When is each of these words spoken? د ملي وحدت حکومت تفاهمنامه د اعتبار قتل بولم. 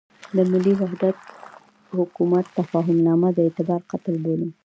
د 0.35 0.37
ملي 0.51 0.73
وحدت 0.79 1.17
حکومت 1.97 2.45
تفاهمنامه 2.57 3.27
د 3.33 3.37
اعتبار 3.45 3.81
قتل 3.91 4.15
بولم. 4.23 4.51